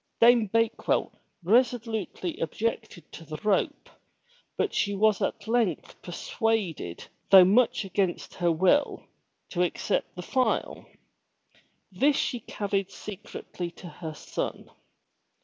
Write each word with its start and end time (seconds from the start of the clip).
Dame 0.19 0.47
Bakewell 0.47 1.11
resolutely 1.43 2.39
objected 2.39 3.11
to 3.11 3.23
the 3.23 3.37
rope, 3.43 3.87
but 4.57 4.73
she 4.73 4.95
was 4.95 5.21
at 5.21 5.47
length 5.47 6.01
persuaded, 6.01 7.07
241 7.29 7.29
MY 7.29 7.29
BOOK 7.29 7.29
HOUSE 7.29 7.29
though 7.29 7.45
much 7.45 7.85
against 7.85 8.33
her 8.33 8.51
will, 8.51 9.03
to 9.49 9.61
accept 9.61 10.15
the 10.15 10.23
file. 10.23 10.87
This 11.91 12.15
she 12.15 12.39
carried 12.39 12.89
secretly 12.89 13.69
to 13.73 13.89
her 13.89 14.15
son. 14.15 14.71